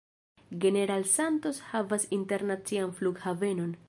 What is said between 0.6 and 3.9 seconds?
General Santos havas internacian flughavenon.